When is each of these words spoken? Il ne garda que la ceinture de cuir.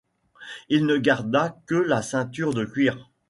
Il 0.69 0.87
ne 0.87 0.97
garda 0.97 1.61
que 1.67 1.75
la 1.75 2.01
ceinture 2.01 2.55
de 2.55 2.65
cuir. 2.65 3.11